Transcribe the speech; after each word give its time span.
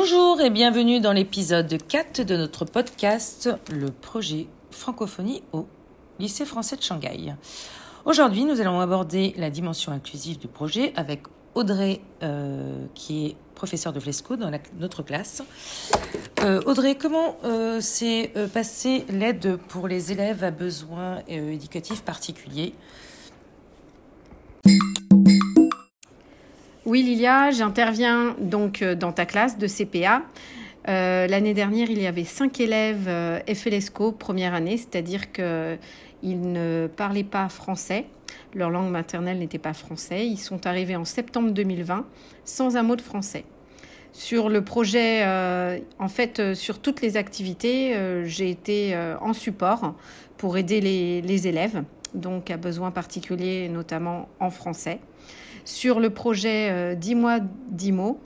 Bonjour 0.00 0.40
et 0.40 0.48
bienvenue 0.48 1.00
dans 1.00 1.12
l'épisode 1.12 1.76
4 1.88 2.22
de 2.22 2.36
notre 2.36 2.64
podcast 2.64 3.50
Le 3.68 3.90
projet 3.90 4.46
francophonie 4.70 5.42
au 5.52 5.66
lycée 6.20 6.44
français 6.44 6.76
de 6.76 6.82
Shanghai. 6.82 7.34
Aujourd'hui, 8.04 8.44
nous 8.44 8.60
allons 8.60 8.78
aborder 8.78 9.34
la 9.36 9.50
dimension 9.50 9.90
inclusive 9.90 10.38
du 10.38 10.46
projet 10.46 10.92
avec 10.94 11.22
Audrey, 11.56 12.00
euh, 12.22 12.86
qui 12.94 13.26
est 13.26 13.36
professeure 13.56 13.92
de 13.92 13.98
Flesco 13.98 14.36
dans 14.36 14.52
notre 14.78 15.02
classe. 15.02 15.42
Euh, 16.44 16.62
Audrey, 16.64 16.94
comment 16.94 17.36
euh, 17.42 17.80
s'est 17.80 18.32
passée 18.54 19.04
l'aide 19.08 19.56
pour 19.66 19.88
les 19.88 20.12
élèves 20.12 20.44
à 20.44 20.52
besoins 20.52 21.22
éducatifs 21.26 22.02
particuliers 22.02 22.72
Oui, 26.88 27.02
Lilia, 27.02 27.50
j'interviens 27.50 28.34
donc 28.40 28.82
dans 28.82 29.12
ta 29.12 29.26
classe 29.26 29.58
de 29.58 29.66
CPA. 29.66 30.22
L'année 30.86 31.52
dernière, 31.52 31.90
il 31.90 32.00
y 32.00 32.06
avait 32.06 32.24
cinq 32.24 32.62
élèves 32.62 33.10
FLESCO 33.46 34.12
première 34.12 34.54
année, 34.54 34.78
c'est-à-dire 34.78 35.30
qu'ils 35.30 35.76
ne 36.22 36.88
parlaient 36.96 37.24
pas 37.24 37.50
français. 37.50 38.06
Leur 38.54 38.70
langue 38.70 38.90
maternelle 38.90 39.38
n'était 39.38 39.58
pas 39.58 39.74
français. 39.74 40.26
Ils 40.26 40.38
sont 40.38 40.66
arrivés 40.66 40.96
en 40.96 41.04
septembre 41.04 41.50
2020 41.50 42.06
sans 42.46 42.78
un 42.78 42.82
mot 42.82 42.96
de 42.96 43.02
français. 43.02 43.44
Sur 44.14 44.48
le 44.48 44.64
projet, 44.64 45.26
euh, 45.26 45.78
en 45.98 46.08
fait, 46.08 46.40
euh, 46.40 46.54
sur 46.54 46.78
toutes 46.78 47.02
les 47.02 47.18
activités, 47.18 47.94
euh, 47.96 48.24
j'ai 48.24 48.48
été 48.48 48.96
en 49.20 49.34
support 49.34 49.94
pour 50.38 50.56
aider 50.56 50.80
les, 50.80 51.20
les, 51.20 51.48
élèves, 51.48 51.82
donc 52.14 52.50
à 52.50 52.56
besoins 52.56 52.92
particuliers, 52.92 53.68
notamment 53.68 54.30
en 54.40 54.48
français. 54.48 55.00
Sur 55.68 56.00
le 56.00 56.08
projet 56.08 56.96
10 56.96 57.14
mois, 57.14 57.40
10 57.40 57.92
mots, 57.92 58.18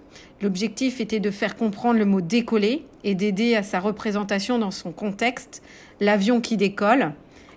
l'objectif 0.43 1.01
était 1.01 1.19
de 1.19 1.33
faire 1.33 1.57
comprendre 1.57 1.99
le 1.99 2.05
mot 2.05 2.21
décoller 2.21 2.85
et 3.03 3.17
d'aider 3.17 3.57
à 3.57 3.65
sa 3.65 3.81
représentation 3.81 4.61
dans 4.61 4.71
son 4.71 4.93
contexte, 4.93 5.61
l'avion 5.99 6.41
qui 6.41 6.57
décolle, 6.57 7.13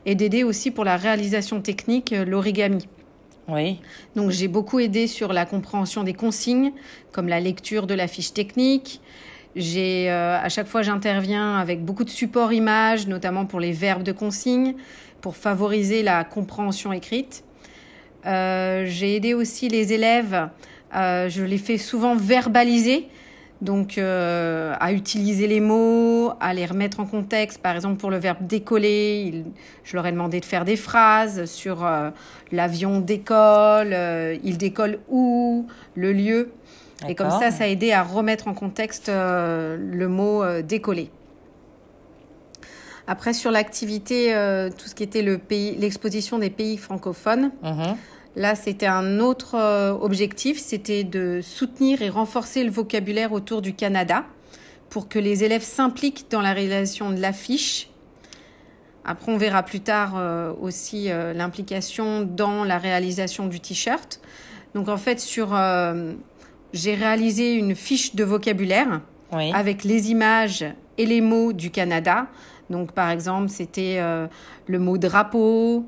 et 0.07 0.15
d'aider 0.15 0.43
aussi 0.43 0.71
pour 0.71 0.85
la 0.85 0.97
réalisation 0.97 1.61
technique 1.61 2.13
euh, 2.13 2.25
l'origami. 2.25 2.87
Oui. 3.47 3.79
Donc 4.15 4.31
j'ai 4.31 4.47
beaucoup 4.47 4.79
aidé 4.79 5.05
sur 5.05 5.33
la 5.33 5.45
compréhension 5.45 6.03
des 6.03 6.15
consignes, 6.15 6.71
comme 7.11 7.27
la 7.27 7.39
lecture 7.39 7.85
de 7.85 7.93
la 7.93 8.07
fiche 8.07 8.33
technique. 8.33 9.01
J'ai 9.55 10.09
euh, 10.09 10.39
à 10.39 10.49
chaque 10.49 10.65
fois 10.65 10.81
j'interviens 10.81 11.57
avec 11.57 11.85
beaucoup 11.85 12.05
de 12.05 12.09
support 12.09 12.53
images, 12.53 13.05
notamment 13.05 13.45
pour 13.45 13.59
les 13.59 13.71
verbes 13.71 14.01
de 14.01 14.11
consigne, 14.13 14.73
pour 15.21 15.35
favoriser 15.35 16.01
la 16.01 16.23
compréhension 16.23 16.91
écrite. 16.91 17.44
Euh, 18.25 18.85
j'ai 18.87 19.15
aidé 19.15 19.33
aussi 19.33 19.69
les 19.69 19.93
élèves. 19.93 20.49
je 20.93 21.43
les 21.43 21.57
fais 21.57 21.77
souvent 21.77 22.15
verbaliser 22.15 23.09
donc, 23.61 23.97
euh, 23.97 24.73
à 24.79 24.91
utiliser 24.91 25.47
les 25.47 25.61
mots, 25.61 26.33
à 26.39 26.53
les 26.53 26.65
remettre 26.65 26.99
en 26.99 27.05
contexte. 27.05 27.59
Par 27.61 27.75
exemple, 27.75 27.97
pour 27.97 28.11
le 28.11 28.17
verbe 28.17 28.45
décoller, 28.45 29.45
je 29.83 29.95
leur 29.95 30.05
ai 30.05 30.11
demandé 30.11 30.39
de 30.39 30.45
faire 30.45 30.65
des 30.65 30.75
phrases 30.75 31.45
sur 31.45 31.85
euh, 31.85 32.09
l'avion 32.51 32.99
décolle, 32.99 33.93
euh, 33.93 34.37
il 34.43 34.57
décolle 34.57 34.99
où, 35.09 35.67
le 35.95 36.11
lieu. 36.11 36.51
Et 37.07 37.15
comme 37.15 37.29
ça, 37.29 37.51
ça 37.51 37.65
a 37.65 37.67
aidé 37.67 37.91
à 37.91 38.03
remettre 38.03 38.47
en 38.47 38.53
contexte 38.53 39.09
le 39.09 40.05
mot 40.07 40.43
décoller. 40.61 41.11
Après, 43.05 43.33
sur 43.33 43.51
l'activité, 43.51 44.33
tout 44.77 44.87
ce 44.87 44.95
qui 44.95 45.03
était 45.03 45.21
l'exposition 45.21 46.39
des 46.39 46.49
pays 46.49 46.77
francophones, 46.77 47.51
mhm. 47.61 47.97
Là, 48.35 48.55
c'était 48.55 48.85
un 48.85 49.19
autre 49.19 49.55
euh, 49.55 49.93
objectif, 49.93 50.59
c'était 50.59 51.05
de 51.05 51.39
soutenir 51.41 52.01
et 52.01 52.09
renforcer 52.09 52.65
le 52.65 52.71
vocabulaire 52.71 53.31
autour 53.31 53.61
du 53.61 53.73
Canada 53.73 54.25
pour 54.89 55.07
que 55.07 55.19
les 55.19 55.45
élèves 55.45 55.63
s'impliquent 55.63 56.29
dans 56.29 56.41
la 56.41 56.51
réalisation 56.51 57.11
de 57.11 57.19
l'affiche. 57.19 57.89
Après, 59.05 59.31
on 59.31 59.37
verra 59.37 59.63
plus 59.63 59.79
tard 59.79 60.15
euh, 60.17 60.51
aussi 60.61 61.09
euh, 61.09 61.31
l'implication 61.33 62.23
dans 62.23 62.65
la 62.65 62.77
réalisation 62.77 63.47
du 63.47 63.61
t-shirt. 63.61 64.19
Donc, 64.73 64.89
en 64.89 64.97
fait, 64.97 65.21
sur, 65.21 65.57
j'ai 66.73 66.95
réalisé 66.95 67.53
une 67.53 67.75
fiche 67.75 68.13
de 68.13 68.25
vocabulaire 68.25 68.99
avec 69.31 69.85
les 69.85 70.11
images 70.11 70.65
et 70.97 71.05
les 71.05 71.21
mots 71.21 71.53
du 71.53 71.71
Canada. 71.71 72.27
Donc, 72.69 72.91
par 72.91 73.09
exemple, 73.09 73.47
c'était 73.47 74.01
le 74.67 74.79
mot 74.79 74.97
drapeau, 74.97 75.85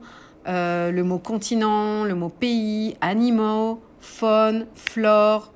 euh, 0.47 0.91
le 0.91 1.03
mot 1.03 1.19
continent, 1.19 2.05
le 2.05 2.15
mot 2.15 2.29
pays, 2.29 2.95
animaux, 3.01 3.81
faune, 3.99 4.65
flore. 4.75 5.51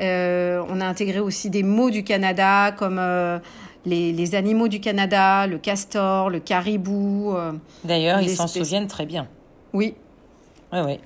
Euh, 0.00 0.62
on 0.68 0.80
a 0.80 0.86
intégré 0.86 1.20
aussi 1.20 1.48
des 1.48 1.62
mots 1.62 1.90
du 1.90 2.02
Canada 2.02 2.72
comme 2.72 2.98
euh, 2.98 3.38
les, 3.84 4.34
animaux 4.34 4.68
du 4.68 4.80
Canada, 4.80 5.46
le 5.46 5.58
castor, 5.58 6.28
le 6.28 6.40
caribou. 6.40 7.34
D'ailleurs, 7.84 8.20
ils 8.20 8.30
s'en 8.30 8.48
souviennent 8.48 8.88
très 8.88 9.06
bien. 9.06 9.28
Oui. 9.72 9.94
Oui, 10.72 10.80
oui. 10.84 10.98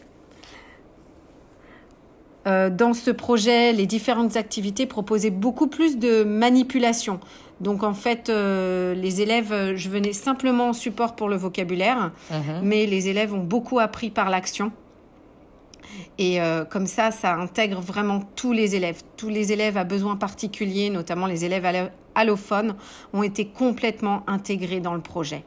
dans 2.47 2.95
ce 2.95 3.11
projet, 3.11 3.73
les 3.73 3.87
différentes 3.87 4.37
activités 4.37 4.87
proposaient 4.87 5.31
beaucoup 5.31 5.67
plus 5.67 5.99
de 5.99 6.25
manipulation. 6.25 7.21
Donc 7.61 7.83
en 7.83 7.95
fait, 7.95 8.29
euh, 8.29 8.95
les 8.95 9.21
élèves, 9.21 9.53
euh, 9.53 9.77
je 9.77 9.89
venais 9.91 10.13
simplement 10.13 10.71
en 10.71 10.73
support 10.73 11.15
pour 11.15 11.29
le 11.29 11.37
vocabulaire, 11.37 12.11
mhm. 12.31 12.61
mais 12.63 12.87
les 12.87 13.09
élèves 13.09 13.35
ont 13.35 13.45
beaucoup 13.45 13.79
appris 13.79 14.11
par 14.11 14.31
l'action. 14.31 14.73
Et 16.19 16.41
euh, 16.41 16.65
comme 16.65 16.87
ça, 16.87 17.11
ça 17.11 17.35
intègre 17.35 17.81
vraiment 17.81 18.21
tous 18.37 18.53
les 18.53 18.77
élèves. 18.77 19.03
Tous 19.17 19.29
les 19.29 19.53
élèves 19.53 19.77
à 19.77 19.85
besoins 19.85 20.17
particuliers, 20.17 20.89
notamment 20.89 21.27
les 21.27 21.45
élèves 21.45 21.91
allophones, 22.15 22.77
ont 23.13 23.23
été 23.23 23.47
complètement 23.47 24.23
intégrés 24.27 24.81
dans 24.81 24.95
le 24.95 25.01
projet. 25.01 25.45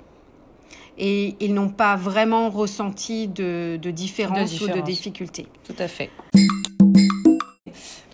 Et 0.98 1.36
ils 1.40 1.54
n'ont 1.54 1.70
pas 1.70 1.96
vraiment 1.96 2.50
ressenti 2.52 3.28
de, 3.28 3.80
de 3.82 3.92
différence 3.92 4.62
ou 4.62 4.68
de 4.68 4.80
difficulté. 4.82 5.48
Tout 5.64 5.76
à 5.80 5.88
fait. 5.88 6.12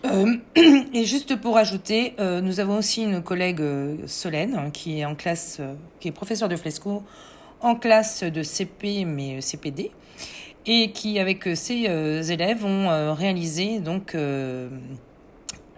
Euh, 0.09 0.35
et 0.93 1.05
juste 1.05 1.35
pour 1.35 1.57
ajouter, 1.57 2.13
euh, 2.19 2.41
nous 2.41 2.59
avons 2.59 2.77
aussi 2.77 3.03
une 3.03 3.21
collègue 3.21 3.61
euh, 3.61 3.95
Solène 4.07 4.55
hein, 4.55 4.69
qui 4.71 4.99
est 4.99 5.05
en 5.05 5.15
classe, 5.15 5.61
qui 5.99 6.07
est 6.07 6.11
professeure 6.11 6.49
de 6.49 6.55
Flesco 6.55 7.03
en 7.61 7.75
classe 7.75 8.23
de 8.23 8.41
CP 8.41 9.05
mais 9.05 9.41
CPD 9.41 9.91
et 10.65 10.91
qui 10.91 11.19
avec 11.19 11.49
ses 11.55 12.31
élèves 12.31 12.63
ont 12.63 13.13
réalisé 13.13 13.79
donc 13.79 14.15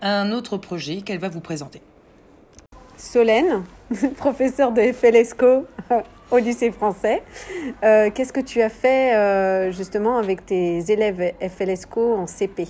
un 0.01 0.31
autre 0.31 0.57
projet 0.57 0.97
qu'elle 0.97 1.19
va 1.19 1.29
vous 1.29 1.39
présenter. 1.39 1.81
Solène, 2.97 3.63
professeure 4.17 4.73
de 4.73 4.91
FLESCO 4.91 5.65
au 6.31 6.37
lycée 6.37 6.71
français. 6.71 7.23
Qu'est-ce 7.81 8.33
que 8.33 8.41
tu 8.41 8.61
as 8.61 8.69
fait 8.69 9.71
justement 9.71 10.17
avec 10.17 10.45
tes 10.45 10.91
élèves 10.91 11.33
FLESCO 11.39 12.15
en 12.15 12.27
CP 12.27 12.67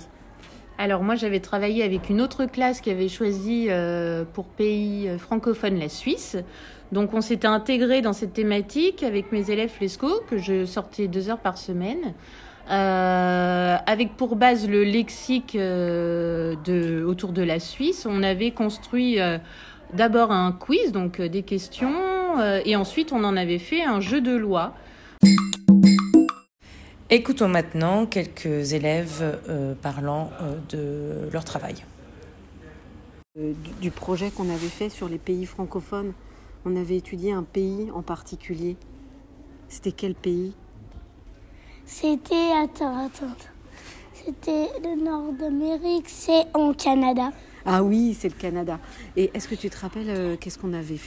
alors 0.82 1.04
moi 1.04 1.14
j'avais 1.14 1.38
travaillé 1.38 1.84
avec 1.84 2.10
une 2.10 2.20
autre 2.20 2.44
classe 2.44 2.80
qui 2.80 2.90
avait 2.90 3.08
choisi 3.08 3.66
euh, 3.68 4.24
pour 4.32 4.46
pays 4.46 5.08
euh, 5.08 5.16
francophone 5.16 5.78
la 5.78 5.88
Suisse. 5.88 6.36
Donc 6.90 7.14
on 7.14 7.20
s'était 7.20 7.46
intégré 7.46 8.02
dans 8.02 8.12
cette 8.12 8.32
thématique 8.32 9.04
avec 9.04 9.30
mes 9.30 9.48
élèves 9.52 9.70
Flesco 9.70 10.08
que 10.28 10.38
je 10.38 10.64
sortais 10.64 11.06
deux 11.06 11.30
heures 11.30 11.38
par 11.38 11.56
semaine. 11.56 12.14
Euh, 12.68 13.76
avec 13.86 14.16
pour 14.16 14.34
base 14.34 14.68
le 14.68 14.82
lexique 14.82 15.56
autour 15.56 17.32
de 17.32 17.42
la 17.42 17.60
Suisse, 17.60 18.04
on 18.10 18.24
avait 18.24 18.50
construit 18.50 19.18
d'abord 19.94 20.32
un 20.32 20.50
quiz, 20.50 20.90
donc 20.90 21.20
des 21.20 21.42
questions, 21.42 21.94
et 22.64 22.76
ensuite 22.76 23.12
on 23.12 23.24
en 23.24 23.36
avait 23.36 23.58
fait 23.58 23.82
un 23.82 24.00
jeu 24.00 24.20
de 24.20 24.34
loi. 24.36 24.74
Écoutons 27.14 27.48
maintenant 27.48 28.06
quelques 28.06 28.72
élèves 28.72 29.38
euh, 29.50 29.74
parlant 29.74 30.30
euh, 30.40 30.56
de 30.70 31.30
leur 31.30 31.44
travail. 31.44 31.74
Euh, 33.38 33.52
du, 33.82 33.90
projet 33.90 34.30
qu'on 34.30 34.48
avait 34.48 34.70
fait 34.70 34.88
sur 34.88 35.10
les 35.10 35.18
pays 35.18 35.44
francophones, 35.44 36.14
on 36.64 36.74
avait 36.74 36.96
étudié 36.96 37.32
un 37.32 37.42
pays 37.42 37.90
en 37.94 38.00
particulier. 38.00 38.78
C'était 39.68 39.92
quel 39.92 40.14
pays? 40.14 40.54
C'était, 41.84 42.52
attends, 42.64 43.04
attends, 43.04 43.36
c'était 44.14 44.70
le 44.82 45.04
nord 45.04 45.34
d'Amérique, 45.34 46.08
c'est 46.08 46.46
en 46.54 46.72
Canada. 46.72 47.30
Ah 47.66 47.82
oui, 47.82 48.16
c'est 48.18 48.30
le 48.30 48.40
Canada. 48.40 48.80
Et 49.18 49.30
est-ce 49.34 49.48
que 49.48 49.54
tu 49.54 49.68
te 49.68 49.76
rappelles 49.76 50.38
qu'est-ce 50.38 50.58
qu'on 50.58 50.72
avait 50.72 51.00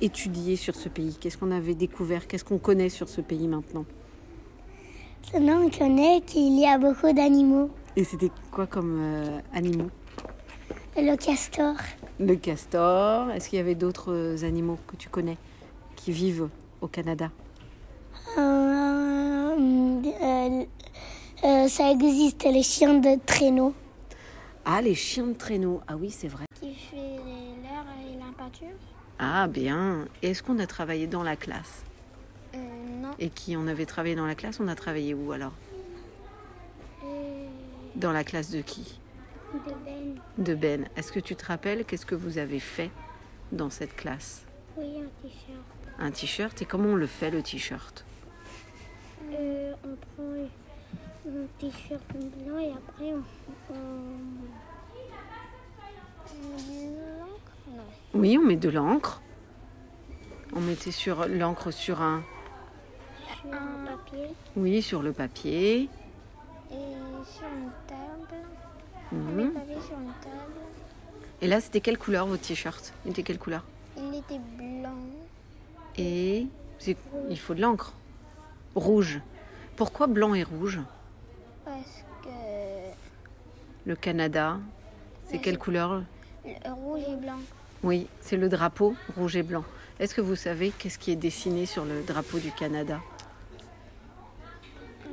étudié 0.00 0.56
sur 0.56 0.74
ce 0.74 0.88
pays? 0.88 1.18
Qu'est-ce 1.20 1.36
qu'on 1.36 1.50
avait 1.50 1.74
découvert? 1.74 2.26
Qu'est-ce 2.26 2.44
qu'on 2.46 2.56
connaît 2.56 2.88
sur 2.88 3.10
ce 3.10 3.20
pays 3.20 3.46
maintenant? 3.46 3.84
Maintenant, 5.32 5.62
on 5.64 5.70
connaît 5.70 6.20
qu'il 6.22 6.58
y 6.58 6.66
a 6.66 6.76
beaucoup 6.78 7.12
d'animaux. 7.12 7.70
Et 7.96 8.04
c'était 8.04 8.30
quoi 8.50 8.66
comme 8.66 8.98
euh, 9.00 9.38
animaux? 9.52 9.90
Le 10.96 11.16
castor. 11.16 11.74
Le 12.18 12.34
castor. 12.34 13.30
Est-ce 13.30 13.48
qu'il 13.48 13.58
y 13.58 13.60
avait 13.60 13.74
d'autres 13.76 14.12
euh, 14.12 14.44
animaux 14.44 14.78
que 14.86 14.96
tu 14.96 15.08
connais 15.08 15.36
qui 15.96 16.10
vivent 16.12 16.48
au 16.80 16.88
Canada? 16.88 17.30
Euh, 18.38 19.56
Ça 21.68 21.90
existe, 21.90 22.44
les 22.44 22.62
chiens 22.62 22.98
de 22.98 23.18
traîneau. 23.24 23.72
Ah, 24.64 24.82
les 24.82 24.94
chiens 24.94 25.26
de 25.28 25.32
traîneau. 25.34 25.80
Ah 25.86 25.96
oui, 25.96 26.10
c'est 26.10 26.28
vrai. 26.28 26.44
Qui 26.60 26.74
fait 26.74 27.20
Ah 29.18 29.46
bien. 29.46 30.06
Est-ce 30.22 30.42
qu'on 30.42 30.58
a 30.58 30.66
travaillé 30.66 31.06
dans 31.06 31.22
la 31.22 31.36
classe? 31.36 31.84
Euh, 32.54 32.58
non. 33.02 33.10
Et 33.18 33.30
qui 33.30 33.56
on 33.56 33.66
avait 33.66 33.86
travaillé 33.86 34.14
dans 34.14 34.26
la 34.26 34.34
classe 34.34 34.60
On 34.60 34.68
a 34.68 34.74
travaillé 34.74 35.14
où 35.14 35.32
alors 35.32 35.52
Euh, 37.04 37.46
Dans 37.96 38.12
la 38.12 38.24
classe 38.24 38.50
de 38.50 38.60
qui 38.60 38.98
de 39.52 39.74
Ben. 39.84 40.14
De 40.38 40.54
Ben. 40.54 40.88
Est-ce 40.96 41.10
que 41.10 41.18
tu 41.18 41.34
te 41.34 41.44
rappelles 41.44 41.84
qu'est-ce 41.84 42.06
que 42.06 42.14
vous 42.14 42.38
avez 42.38 42.60
fait 42.60 42.90
dans 43.50 43.68
cette 43.68 43.96
classe 43.96 44.44
Oui, 44.76 44.84
un 44.98 45.08
t-shirt. 45.22 45.98
Un 45.98 46.10
t-shirt? 46.12 46.62
Et 46.62 46.64
comment 46.66 46.90
on 46.90 46.94
le 46.94 47.06
fait 47.08 47.30
le 47.30 47.42
t-shirt? 47.42 48.04
Euh, 49.32 49.72
on 49.84 49.96
prend 50.14 50.32
un 51.26 51.46
t-shirt 51.58 52.00
blanc 52.12 52.58
et 52.60 52.70
après 52.70 53.12
on. 53.12 53.22
on... 53.74 53.76
on 56.32 56.56
met 56.56 56.86
de 56.86 57.18
l'encre? 57.18 57.52
Non. 57.76 57.82
Oui, 58.14 58.38
on 58.38 58.46
met 58.46 58.56
de 58.56 58.68
l'encre. 58.68 59.20
On 60.54 60.60
mettait 60.60 60.92
sur 60.92 61.26
l'encre 61.26 61.72
sur 61.72 62.02
un. 62.02 62.22
Sur 63.40 63.52
un 63.54 63.86
papier 63.86 64.26
Oui, 64.56 64.82
sur 64.82 65.02
le 65.02 65.12
papier. 65.12 65.88
et 66.70 66.74
sur 67.24 67.46
une 67.46 67.70
table. 67.86 68.42
On 69.12 69.16
Mhm. 69.16 69.34
met 69.34 69.44
le 69.44 69.50
papier 69.52 69.74
sur 69.86 69.98
une 69.98 70.12
table. 70.22 70.60
Et 71.42 71.46
là, 71.48 71.60
c'était 71.60 71.80
quelle 71.80 71.98
couleur 71.98 72.26
votre 72.26 72.42
t-shirt? 72.42 72.92
Il 73.04 73.10
était 73.12 73.22
quelle 73.22 73.38
couleur? 73.38 73.64
Il 73.96 74.14
était 74.14 74.38
blanc. 74.56 74.94
Et 75.96 76.46
il 77.28 77.38
faut 77.38 77.54
de 77.54 77.60
l'encre. 77.60 77.92
Rouge. 78.74 79.20
Pourquoi 79.76 80.06
blanc 80.06 80.34
et 80.34 80.42
rouge? 80.44 80.78
Parce 81.64 82.04
que 82.22 82.28
Le 83.86 83.96
Canada, 83.96 84.58
c'est 85.28 85.38
quelle 85.38 85.58
couleur? 85.58 86.02
le 86.44 86.72
rouge 86.72 87.02
et 87.08 87.16
blanc. 87.16 87.38
Oui, 87.82 88.06
c'est 88.20 88.36
le 88.36 88.48
drapeau 88.48 88.94
rouge 89.16 89.36
et 89.36 89.42
blanc. 89.42 89.64
Est-ce 89.98 90.14
que 90.14 90.20
vous 90.20 90.36
savez 90.36 90.70
qu'est-ce 90.78 90.98
qui 90.98 91.10
est 91.10 91.16
dessiné 91.16 91.66
sur 91.66 91.84
le 91.84 92.02
drapeau 92.02 92.38
du 92.38 92.52
Canada? 92.52 93.00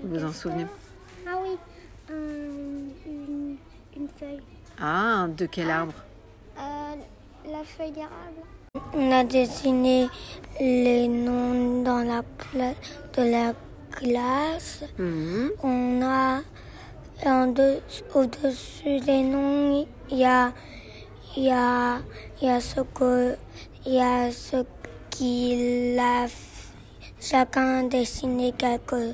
Vous 0.07 0.19
vous 0.19 0.25
en 0.25 0.31
souvenez 0.31 0.65
Ah 1.27 1.38
oui, 1.44 1.57
un- 2.09 3.09
une, 3.12 3.57
une 3.95 4.07
feuille. 4.18 4.42
Ah, 4.80 5.27
de 5.36 5.45
quel 5.48 5.69
arbre 5.69 5.94
Euh, 6.57 6.62
la 7.51 7.63
feuille 7.63 7.92
d'érable. 7.92 8.42
On 8.94 9.12
a 9.12 9.24
dessiné 9.24 10.07
les 10.59 11.07
noms 11.07 11.83
dans 11.83 12.04
la 12.04 12.21
de 12.54 13.31
la 13.31 13.54
classe. 13.92 14.83
Mhm. 14.98 15.51
On 15.63 16.01
a 16.04 16.42
en 17.25 17.48
deux- 17.48 17.81
au-dessus 18.13 19.00
des 19.01 19.24
noms, 19.24 19.86
il 20.12 20.18
y 20.19 20.25
a, 20.25 20.54
il 21.36 21.44
y 21.45 21.51
a, 21.51 21.98
il 22.42 22.48
y 22.48 22.51
a 22.51 22.59
ce 22.62 22.81
que, 22.81 23.36
il 23.86 23.94
y 23.95 24.01
a 24.01 24.31
ce 24.31 24.57
qu'il 25.09 25.98
a. 26.00 26.25
f- 26.27 26.54
Chacun 27.19 27.86
a 27.86 27.90
dessiné 27.90 28.54
quelque 28.58 29.14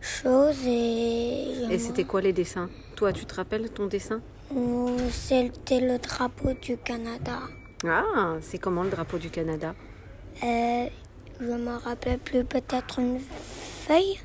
chose 0.00 0.56
et. 0.66 1.64
Et 1.70 1.78
c'était 1.78 2.04
quoi 2.04 2.20
les 2.20 2.32
dessins? 2.32 2.68
Toi, 2.96 3.12
tu 3.12 3.24
te 3.24 3.34
rappelles 3.34 3.70
ton 3.70 3.86
dessin? 3.86 4.20
Nous, 4.54 4.96
C'était 5.10 5.80
le 5.80 5.98
drapeau 5.98 6.52
du 6.60 6.76
Canada. 6.76 7.38
Ah, 7.86 8.34
c'est 8.40 8.58
comment 8.58 8.82
le 8.82 8.90
drapeau 8.90 9.18
du 9.18 9.30
Canada? 9.30 9.74
Euh, 10.42 10.86
je 11.40 11.44
me 11.46 11.76
rappelle 11.76 12.18
plus, 12.18 12.44
peut-être 12.44 12.98
une 12.98 13.18
feuille? 13.20 14.20